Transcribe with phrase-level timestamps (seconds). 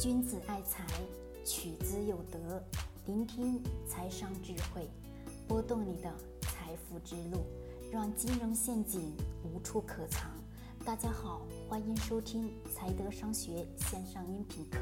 [0.00, 0.84] 君子爱财，
[1.44, 2.60] 取之有德。
[3.06, 4.90] 聆听财商智慧，
[5.46, 7.44] 拨动你的财富之路，
[7.92, 10.28] 让金融陷阱无处可藏。
[10.84, 14.78] 大家好，欢迎收听财德商学线上音频课。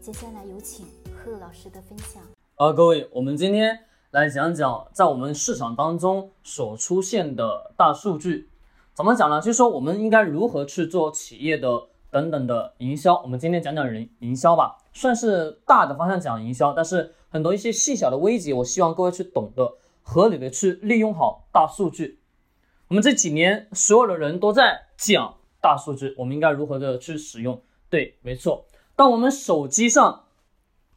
[0.00, 2.20] 接下来有请贺老师的分享。
[2.56, 3.78] 啊，各位，我们今天
[4.10, 8.50] 来讲讲在我们市场当中所出现的大数据。
[8.92, 9.40] 怎么讲呢？
[9.40, 13.20] 就是说我们应该如何去做企业的等等的营销。
[13.22, 22.20] 我们今天讲讲人营销吧，算是大的方向讲营销，但是很多一些细小的危机，我希望各位去懂得合理的去利用好大数据。
[22.88, 27.62] 我们这几年所有的人都在讲大数据，我们应该如何的去使用？
[27.88, 28.66] 对，没错。
[28.94, 30.24] 当我们手机上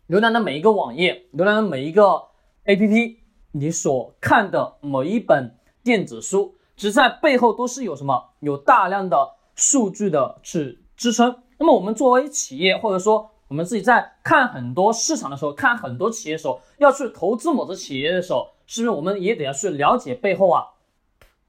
[0.09, 2.23] 浏览的每一个网页，浏览的每一个
[2.66, 3.18] APP，
[3.54, 6.55] 你所看的每一本电子书。
[6.76, 8.32] 只在背后都是有什么？
[8.41, 11.44] 有大量的数据的去支撑。
[11.58, 20.66] 那么我们作为企业，或者说我们自己在看很多市场的时候，看很多企业的时候，要去投资某只企业的时候，是不是我们也得要去了解背后啊？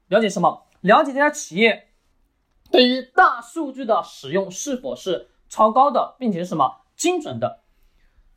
[0.07, 0.65] 了解什么？
[0.81, 1.89] 了解这家企业
[2.71, 7.59] 对于大数据的使用是否是超高的，并且是什么精准的？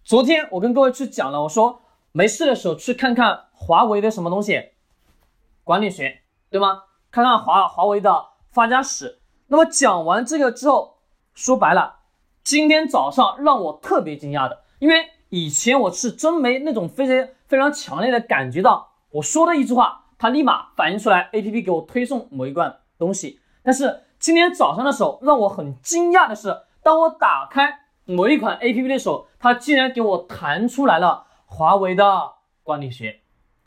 [0.03, 4.71] 昨天我跟各位去讲了，我说没事的时候去看看华为的什么东西，
[5.63, 6.23] 管理学。
[6.51, 6.83] 对吗？
[7.13, 9.21] 看看华华为的发家史。
[9.47, 10.97] 那么讲完这个之后，
[11.35, 12.01] 说白了，
[12.43, 23.41] 今天早上让我特别惊讶的，因为以前我是真没那种非常非常强烈的感觉到，我说的一句话，它立马反映出来，A P P 给我推送某一罐东西。
[23.63, 33.21] 但是今天早上的时候，让我很惊讶的是，当我打开某一款 A P P 的时候，它竟然给我弹出来了华为的管理学，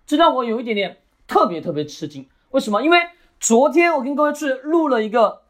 [0.05, 2.27] 这让我有一点点特别特别吃惊。
[2.51, 2.81] 为什么？
[2.83, 2.99] 因为
[3.39, 5.42] 昨天我跟各位去录了一个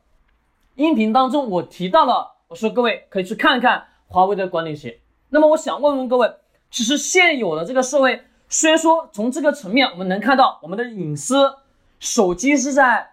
[0.76, 5.00] 音频，当中我提到了，我说各位可以去看看华为的管理学。
[5.30, 6.34] 那么我想问问各位，
[6.72, 11.58] 其实现有的这个社会，虽然说从这个层面我们能看到我们的隐私，
[12.00, 13.12] 手机是在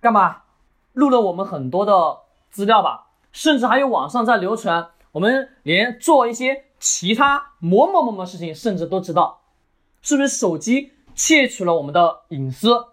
[0.00, 0.42] 干嘛？
[0.92, 2.18] 录了我们很多的
[2.50, 9.40] 资料吧，甚至还有网上在流传，我们连做一些其他某某某某事情，甚至都知道，
[10.02, 10.92] 是不是手机？
[11.14, 12.86] 窃取了我们的隐私，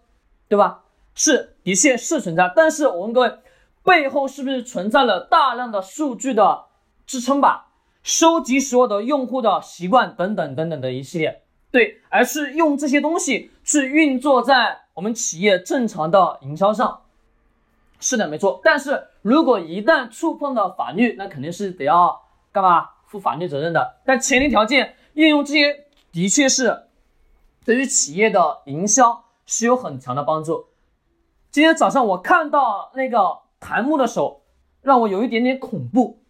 [0.49, 0.83] 对吧？
[1.15, 2.51] 是，的确是存在。
[2.53, 3.33] 但是我问各位，
[3.89, 6.65] 背后是不是存在了大量的数据的
[7.07, 7.69] 支撑吧？
[8.03, 11.41] 收集所有的用户的习惯等等等等的一系列，
[11.71, 17.01] 对，而是用这些东西去运作在我们企业正常的营销上。
[17.99, 18.61] 是的，没错。
[18.63, 22.91] 但是如果一旦触碰到法律，那肯定是得要干嘛？
[23.07, 23.95] 负法律责任的。
[24.05, 26.83] 但前提条件，应用这些的确是。
[27.65, 30.67] 对于企业的营销是有很强的帮助。
[31.51, 34.43] 今天早上我看到那个弹幕的时候，
[34.81, 36.21] 让我有一点点恐怖。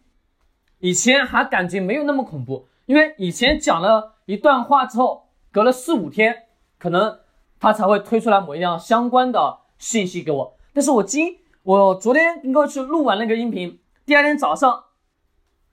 [0.78, 6.46] 以前还感觉没有那么恐怖，因为以前讲了一段话之后，隔了四五天，
[6.78, 7.20] 可能
[7.58, 10.56] 他才会推出来某一样相关的信息给我。
[10.72, 14.84] 但是我今我昨天应该去录完那个音频，第二天早上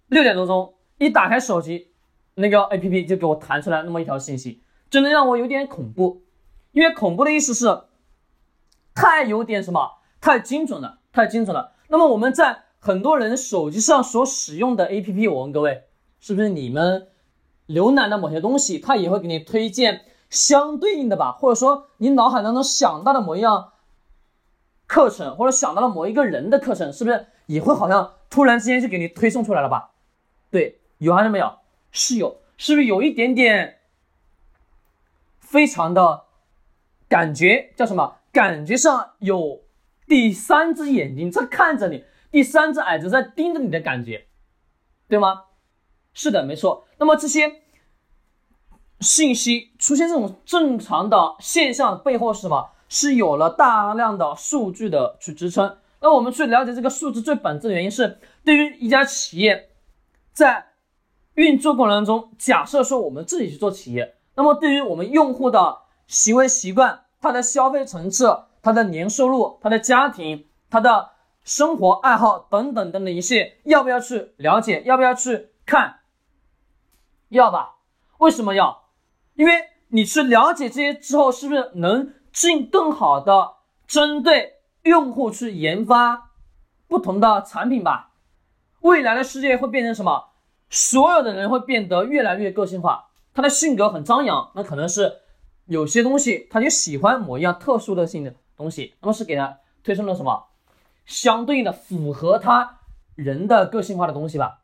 [0.07, 1.91] 六点多钟一打开手机，
[2.35, 4.61] 那个 A P P 就给我弹出来那么一条信息。
[4.89, 6.23] 真的让我有点恐怖，
[6.71, 7.83] 因为恐怖的意思是
[8.93, 11.71] 太有点什么，太精准了，太精准了。
[11.87, 15.85] 那么我们在很多人手机上所使用的 APP，我问各位，
[16.19, 17.07] 是不是你们
[17.67, 21.31] 浏览的某些东西，它也会给你推荐相对应的吧？
[21.31, 23.73] 或者说你脑海当中想到的某一样
[24.85, 29.93] 课程，或者想到了某一个人的课程，是不是也会好像突然之间就给你推送出来了吧？
[30.51, 31.51] 对，有还是没有？
[31.91, 33.79] 是有，是不是有一点点？
[35.39, 36.25] 非常的
[37.09, 38.17] 感觉叫什么？
[38.31, 39.61] 感觉上有
[40.07, 44.27] 第三只眼睛在看着你，第三只矮子在盯着你的感觉，
[45.07, 45.43] 对吗？
[46.13, 46.87] 是的，没错。
[46.97, 47.61] 那么这些
[49.01, 52.71] 信息出现这种正常的现象背后是什么？
[52.89, 55.77] 是有了大量的数据的去支撑。
[55.99, 59.71] 那我们去了解这个数字最本质的原因是，对于一家企业
[60.31, 60.67] 在
[61.33, 64.15] 运作过程中，假设说我们自己去做企业。
[64.35, 68.27] 那么，对于我们用户的行为习惯、他的消费层次、
[68.67, 71.11] 他的年收入、他的家庭、他的
[71.45, 74.83] 生活爱好等等等等一切，要不要去了解？
[74.83, 75.99] 要不要去看？
[77.29, 77.75] 要吧？
[78.17, 78.89] 为什么要？
[79.35, 79.53] 因为
[79.87, 83.53] 你去了解这些之后，是不是能进更好的
[83.87, 86.31] 针对用户去研发
[86.89, 88.15] 不同的产品吧？
[88.81, 90.31] 未来的世界会变成什么？
[90.69, 93.11] 所有的人会变得越来越个性化。
[93.33, 95.19] 他的性格很张扬，那可能是
[95.67, 100.47] 有些东西他就喜欢某一样特殊的性的东西，那么是给他推送了什么
[101.05, 102.79] 相对应的符合他
[103.15, 104.63] 人的个性化的东西吧？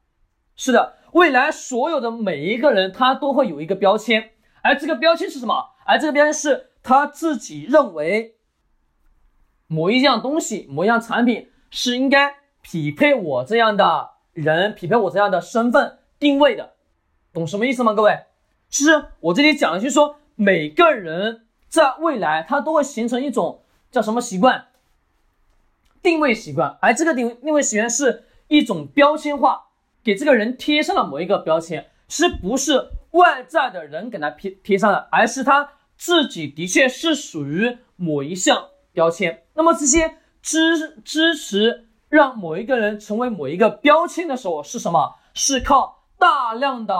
[0.56, 4.32] 是的，未来所有的每一个人他都会有一个标签，
[4.62, 5.70] 而这个标签是什么？
[5.86, 8.36] 而这个标签是他自己认为
[9.68, 16.74] 某一样东西、某一样产品是应该匹配我这样的人、匹配我这样的身份定位的，
[17.34, 17.94] 懂什么意思吗？
[17.94, 18.26] 各位，
[18.70, 23.63] 其实我这里讲的就是说，每个人在未来他都会形成一种
[23.94, 24.70] 叫什么习惯？
[26.02, 29.68] 定位习惯，而这个定定位习惯是一种标签化，
[30.04, 39.44] 给这个人贴上了某一个标签，其实不是外在的人给他贴贴上的，而是他自己的确是属于某一项标签。
[39.54, 45.16] 那么这些支支持让某一个人成为某一个标签的时候是什么？
[45.36, 46.96] 是靠大量的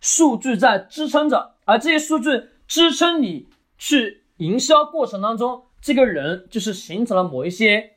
[0.00, 7.94] 数据在支撑着，而这些数据支撑你去营销过程当中，这个人就是形成了某一些。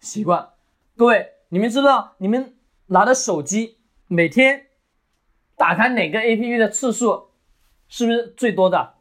[0.00, 0.54] 习惯，
[0.96, 2.56] 各位，你们知道你们
[2.86, 4.68] 拿的手机每天
[5.56, 7.32] 打开哪个 APP 的次数
[7.86, 8.94] 是不是最多的？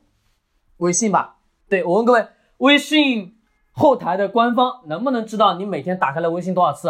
[0.76, 1.38] 微信吧。
[1.70, 3.40] 对我问各位，微信
[3.72, 6.90] 后台的官方能不能知道你每天打开了微信多少次？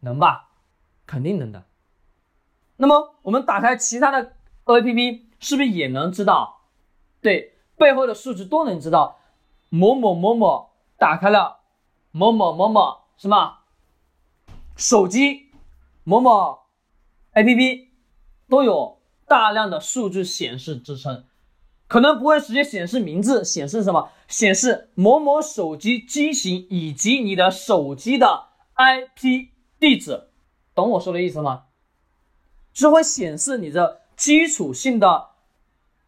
[0.00, 0.50] 能吧？
[1.04, 1.64] 肯定能的。
[2.76, 4.36] 那么我们打开其他的
[4.66, 6.68] APP 是不是也能知道？
[7.20, 9.18] 对，背后的数据都能知道。
[9.76, 11.58] 某某某某打开了
[12.10, 12.98] 某某某某。
[13.18, 13.58] 什么？
[14.76, 15.50] 手机
[16.04, 16.60] 某某
[17.34, 17.88] APP
[18.48, 21.24] 都有大量的数据显示支撑，
[21.88, 24.10] 可能不会直接显示名字，显示什么？
[24.28, 29.48] 显示某某手机机型以及你的手机的 IP
[29.80, 30.28] 地址，
[30.74, 31.64] 懂我说的意思吗？
[32.74, 35.30] 是会显示你的基础性的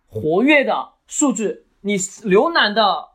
[0.08, 3.08] 活跃的数据，你浏览的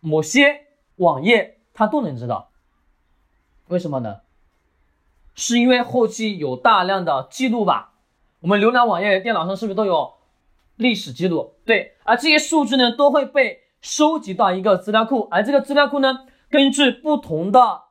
[0.00, 0.66] 某些
[0.96, 2.50] 网页，它都能知道。
[3.68, 4.20] 为什么呢？
[5.34, 7.92] 是因为后期有大量的记录吧？
[8.40, 10.14] 我们浏览网页，电脑上是不是都有
[10.76, 11.54] 历史记录？
[11.64, 17.82] 对，而这些数据呢，都会被收集到一个资料库，而这个资料库呢，根据不同的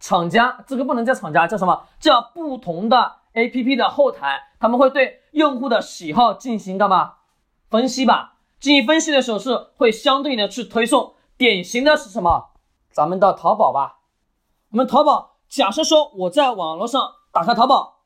[0.00, 1.86] 厂家，这个不能叫厂家，叫什么？
[2.00, 7.14] 叫不同的 APP 的后台，他们会对用户的喜好进行干嘛？
[7.70, 8.35] 分析吧。
[8.66, 11.14] 进行分析的时候，是会相对应的去推送。
[11.36, 12.48] 典型的是什么？
[12.90, 14.00] 咱们的淘宝吧。
[14.72, 18.00] 我们淘宝，假设说我在网络上打开淘宝，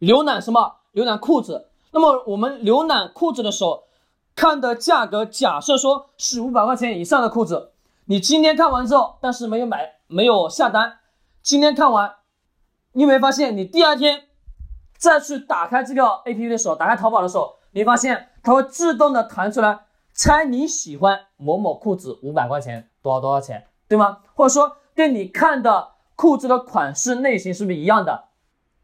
[0.00, 0.78] 浏览什么？
[0.92, 1.70] 浏览裤子。
[1.92, 3.84] 那么我们浏览裤子的时候，
[4.34, 7.70] 看的价格，假设说是五百块钱以上的裤子，
[8.06, 10.98] 你今天看完之后，但是没有买，没有下单。
[11.44, 12.16] 今天看完，
[12.94, 14.24] 你没发现，你第二天
[14.98, 19.80] 再去打开这个 APP 的时候，打开淘宝的时候，你发现它会自动的弹出来，
[20.12, 24.18] 猜你喜欢某某裤子五百块钱多少多少钱，对吗？
[24.34, 24.76] 或者说。
[24.92, 28.24] 跟你看的裤子的款式类型是不是一样的？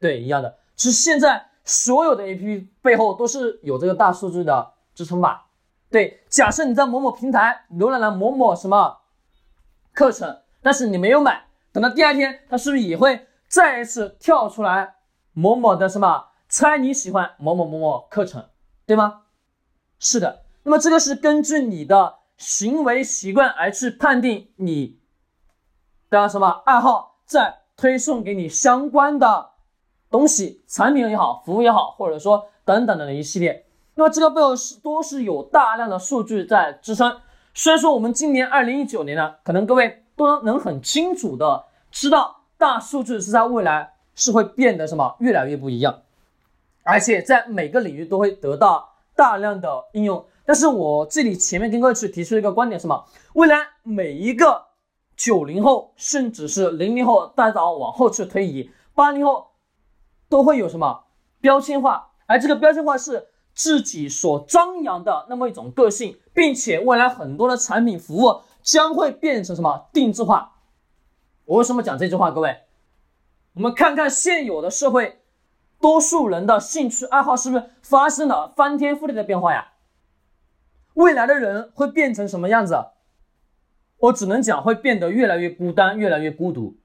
[0.00, 0.56] 对，一样的。
[0.75, 5.47] 其实现在所有的 APP 背后都是有这个大数据的支撑吧？
[5.91, 9.00] 对，假设你在某某平台浏览了某某什么
[9.93, 14.94] 课程，但是你没有买，等到第二天，它是不是也会再一次跳出来
[15.35, 18.49] 某某的什么猜你喜欢某某某某课程，
[18.87, 19.25] 对吗？
[19.98, 20.43] 是的。
[20.62, 24.98] 那么这个是根据你的行为习惯而去判定你。
[26.08, 29.50] 的什么爱好，再推送给你相关的
[30.08, 33.67] 东西、产品也好、服务也好，或者说等等的一系列。
[33.96, 37.20] 那么这个背后是都是有大量的数据在支撑。
[37.55, 46.03] 虽然说我们今年二零一九年呢，可能各位都能很清楚的知道，大数据是在未来是会变得什么越来越不一样，
[46.84, 50.25] 而且在每个领域都会得到大量的应用。
[50.44, 53.05] 但是我这里前面跟各位去提出一个观点，什么？
[53.35, 54.67] 未来每一个。
[55.17, 59.53] 九零后，甚至是零零后，再到往后去推移，八零后
[60.29, 61.05] 都会有什么
[61.41, 62.11] 标签化？
[62.27, 70.56] 而这个标签化是自己所张扬的那么一种个性，并且未来很多的产品服务将会变成什么定制化？
[71.46, 72.31] 我为什么讲这句话？
[72.31, 72.55] 各位，
[73.55, 75.23] 我们看看现有的社会，
[75.81, 79.73] 多数人的兴趣爱好是不是发生了翻天覆地的变化呀？
[80.95, 82.87] 未来的人会变成什么样子？
[83.99, 86.79] 我只能讲会变得越来越孤单，越来越孤独。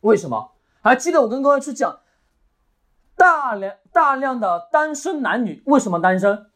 [0.00, 0.52] 为什么？
[0.80, 2.00] 还记得我跟各位去讲
[3.16, 6.50] 大量大量的单身男女为什么单身？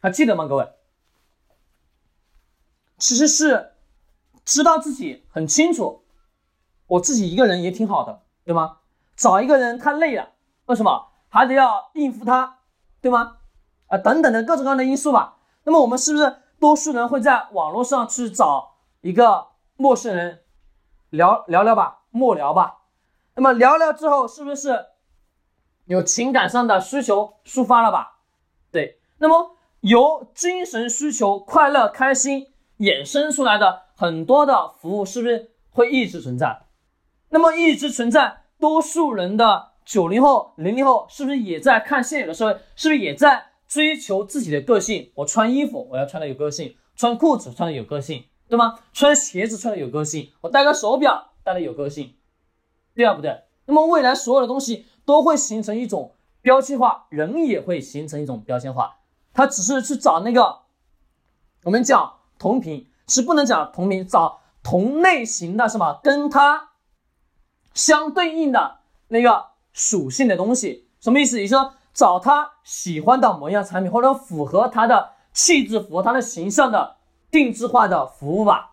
[0.00, 0.46] 还记得吗？
[0.46, 0.72] 各位，
[2.96, 3.72] 其实是
[4.44, 6.04] 知道自己很清楚，
[6.86, 8.79] 我自己一个人也挺好的，对吗？
[9.20, 10.30] 找一个人太累了，
[10.64, 11.08] 为什么？
[11.28, 12.60] 还得要应付他，
[13.02, 13.36] 对吗？
[13.88, 15.36] 啊，等等的各种各样的因素吧。
[15.64, 16.36] 那么我们是不是？
[16.58, 20.40] 多数人会在网络上去找一个陌生人
[21.08, 22.78] 聊聊聊吧，陌聊吧。
[23.34, 24.86] 那么聊聊之后，是不是
[25.86, 28.18] 有情感上的需求抒发了吧？
[28.70, 32.48] 对，那么由精神需求、快乐、开心
[32.78, 36.66] 衍生出来的很多的服务，是不是会一直存在？
[37.30, 42.52] 那么一直存在，多数人的九零后、零零后，是不是也在看现有的社会？
[42.76, 45.10] 是不是也在追求自己的个性？
[45.14, 48.78] 我穿衣服，我要穿的有个性；穿裤子穿的有个性，对吗？
[48.92, 52.14] 穿鞋子穿的有个性，我戴个手表戴的有个性，
[52.94, 53.42] 对啊，不对？
[53.66, 58.98] 那么未来所有的东西都会形成一种标签化，人也会形成一种标签化。
[59.32, 60.62] 他只是去找那个，
[61.64, 66.00] 我们讲同频，是不能讲同频，找同类型的是吗？
[66.02, 66.69] 跟他
[67.74, 71.40] 相对应的那个属性的东西，什么意思？
[71.40, 76.96] 也就是说，找他喜欢的某一样产品，或者符合他的气质、符合他的形象的
[77.30, 78.72] 定制化的服务吧。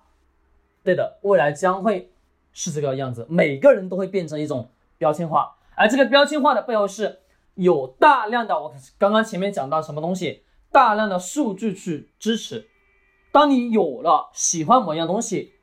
[0.83, 2.11] 对的，未来将会
[2.53, 7.19] 是这个样子，每个人都会变成一种标签化，而这个标签化的背后是
[7.55, 12.69] 有大量的，我刚刚前面讲到什么东西，大量的数据去支持。
[13.31, 15.53] 当你有了喜欢某样东西，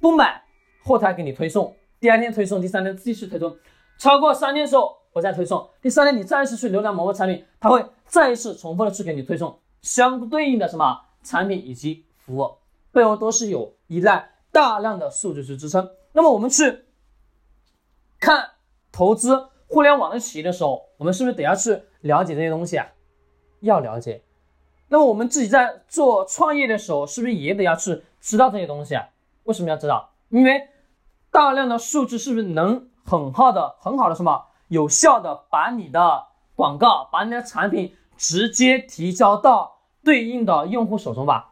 [0.00, 0.44] 不买，
[0.84, 1.74] 后台给你推送。
[2.04, 3.56] 第二天推送，第三天继续推送，
[3.96, 12.58] 超过三天之后我再推送，第三天你再次去浏览某个产品，它会再一次重复的去给你推送相对应的什么产品以及服务，
[12.92, 15.88] 背后都是有依赖大量的数据去支撑。
[16.12, 16.84] 那么我们去
[18.20, 18.50] 看
[18.92, 22.86] 投资互联网的企业的时候，我们是不是得要去了解这些东西啊？
[23.60, 24.22] 要了解。
[24.88, 29.08] 那么我们自己在做创业的时候，是不是也得要去知道这些东西啊？
[29.44, 30.10] 为什么要知道？
[30.28, 30.68] 因为
[31.34, 41.50] 大量的数据是不是能很好的、很好的什么有效的把你的广告、把你的产品直接提交到对应的用户手中吧？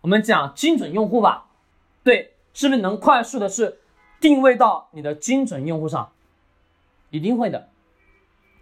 [0.00, 1.46] 我们讲精准用户吧，
[2.02, 3.78] 对，是不是能快速的是
[4.20, 6.10] 定位到你的精准用户上？
[7.10, 7.68] 一定会的。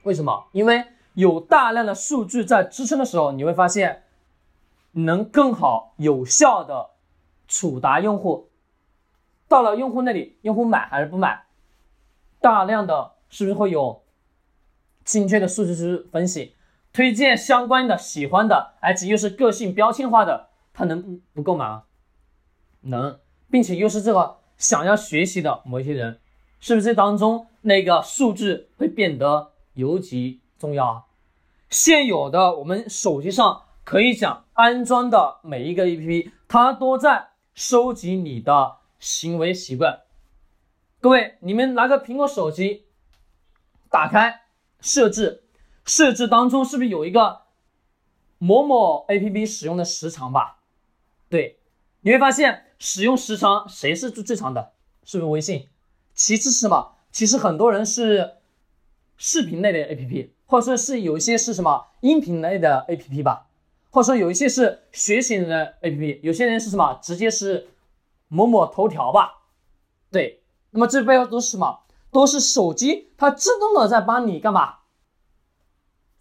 [0.02, 0.48] 为什么？
[0.52, 0.84] 因为
[1.14, 4.02] 有大量的数据在支撑的时候，你会发现
[4.92, 6.90] 能更好、有效的
[7.46, 8.47] 触达用户。
[9.48, 11.46] 到了用户那里，用户买还是不买？
[12.40, 14.04] 大量的是不是会有
[15.04, 16.54] 精确的数据去分析，
[16.92, 21.84] 推荐相关的喜欢的，而且又是个性标签化的，他能不不购买吗？
[22.82, 23.18] 能，
[23.50, 26.20] 并且又是这个想要学习的某一些人，
[26.60, 31.04] 是不是这当中那个数据会变得尤其重要啊？
[31.70, 38.77] 现有的我们手机上可以讲安装的每一个 APP，它都在收集你的。
[38.98, 40.02] 行为习惯，
[41.00, 42.86] 各位，你们拿个苹果手机，
[43.88, 44.42] 打开
[44.80, 45.44] 设置，
[45.84, 47.42] 设置当中是不是有一个
[48.38, 50.58] 某某 APP 使用的时长吧？
[51.28, 51.60] 对，
[52.00, 54.72] 你会发现使用时长谁是最最长的？
[55.04, 55.68] 是不是微信？
[56.14, 56.96] 其次是什么？
[57.12, 58.38] 其实很多人是
[59.16, 63.46] 视频类的 APP，或者说是有一些是什么音频类的 APP 吧，
[63.90, 67.68] 或者说有一些是学习类的 APP，有些人是什么直接是。
[68.28, 69.42] 某某头条吧，
[70.10, 71.80] 对，那么这背后都是什么？
[72.10, 74.76] 都是手机它自动的在帮你干嘛？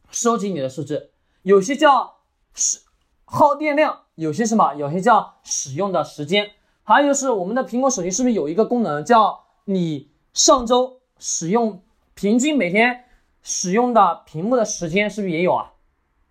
[0.10, 1.10] 收集你的数据，
[1.44, 2.20] 有些叫
[2.54, 2.80] 使
[3.26, 4.74] 耗电量，有些什么？
[4.76, 6.52] 有些叫使用的时间，
[6.84, 11.84] 还有就是我们的苹果手机是不是有一个功能叫你上周使用
[12.14, 13.06] 平均每天
[13.42, 15.74] 使用的屏幕的时间是不是也有啊？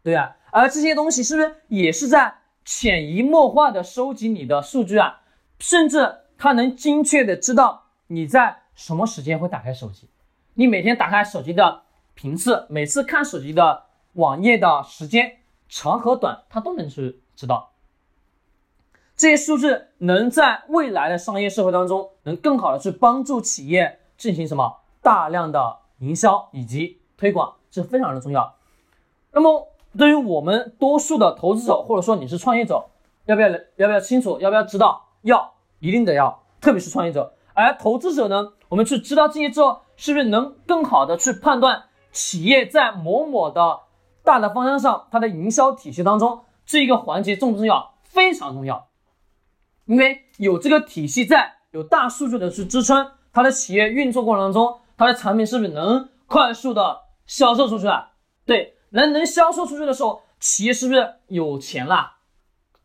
[0.02, 5.20] 对啊，而这些东西是不是也是在潜移默化的收集你的数据啊？
[5.58, 10.08] 甚至它能精确的知道你在什么时间会打开手机，
[10.54, 11.82] 你每天打开手机的
[12.14, 13.84] 频次，每次看手机的
[14.14, 17.72] 网页的时间长和短，它都能去知道。
[19.16, 28.54] 这些数字能在未来的商业社会当中，能更好的去帮助企业进行什么大量的营销以及推广，这非常的重要。
[29.32, 32.84] 那么对于我们多数的投资者，或者说你是创业者，
[33.24, 35.05] 要不要要不要清楚，要不要知道？
[35.26, 43.80] 要一定得要，特别是创业者，而投资者呢，我们去知道这些之后，是不是能更好的去判断企业在某某的
[44.22, 47.94] 大的方向上，它的营销体系当中这一个环节重不重要？
[48.04, 48.88] 非常重要，
[49.86, 58.12] 因为有这个体系在，有大数据的去支撑，它的企业运作过程当中，它的产品是不是能快速的销售出去啊？
[58.44, 62.12] 对，能能销售出去的时候，企业是不是有钱了？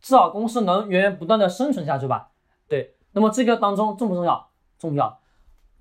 [0.02, 2.31] 至少公司能源源不断的生存下去吧？
[2.72, 4.50] 对，那么这个当中重不重要？
[4.80, 5.20] 重要。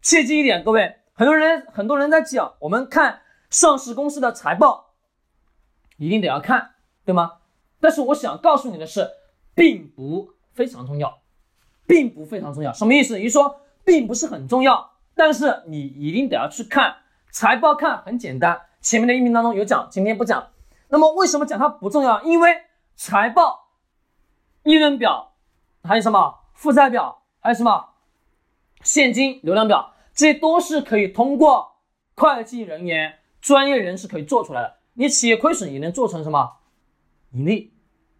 [0.02, 4.94] 切记一点，各位，很多人很多人在讲，我们看上市公司的财报，
[5.98, 6.72] 一定得要看，
[7.04, 7.34] 对吗？
[7.80, 9.08] 但是我想告诉你的是，
[9.54, 11.20] 并不非常重要，
[11.86, 12.72] 并不非常重要。
[12.72, 13.20] 什么意思？
[13.20, 14.90] 也就说，并不是很重要。
[15.14, 16.96] 但是你一定得要去看
[17.30, 20.48] 财报，看很简单，前面的音频当中有讲，今天不讲。
[20.88, 22.20] 那么为什么讲它不重要？
[22.24, 22.62] 因为
[22.96, 23.68] 财报、
[24.64, 25.34] 利润表，
[25.84, 27.88] 还有什么负债表，还有什么
[28.82, 31.76] 现金流量表，这都是可以通过
[32.14, 34.74] 会计人员、专业人士可以做出来的。
[34.92, 36.58] 你企业亏损也能做成什么
[37.30, 37.72] 盈利，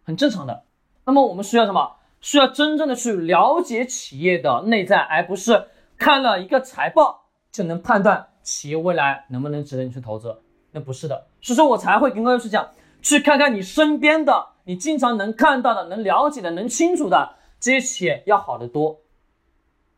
[0.03, 0.63] 很正常的。
[1.05, 1.97] 那么我们需要什么？
[2.19, 5.67] 需要真正的去了解企业的内在，而不是
[5.99, 10.41] 看了一个财报就能判断企业未来能不能值得你去投资。
[10.71, 12.71] 那不是的，所以说我才会跟各位去讲，
[13.03, 19.01] 去看看你身边的，你经常能看到的、能了解的、能清楚的这些企业要好得多，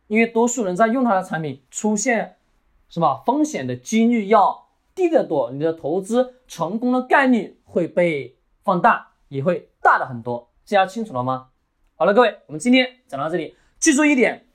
[0.07, 2.35] 因为多数人在用它的产品出现
[2.89, 10.51] 什么风险的几率要低得多，你的投资成功的概率会被放大，也会大的很多。
[10.65, 11.47] 这样清楚了吗？
[11.95, 14.45] 好了，各位，我们今天讲到这里，记住一点：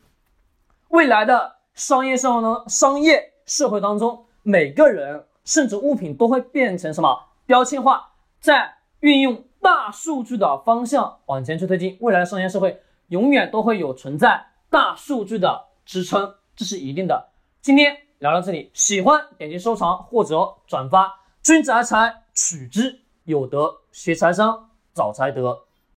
[0.89, 11.97] 未来的商业生活中、商业社会当中，每个人甚至物品都会变成什么标签化，在运用大数据的方向往前去推进。
[12.01, 17.31] 未来的商业社会永远都会有存在大数据的支撑，这是一定的。
[17.61, 21.21] 今天聊到这里，喜欢点击收藏或者转发。
[21.43, 25.68] 君子爱财，取之有德；学财商，找财德。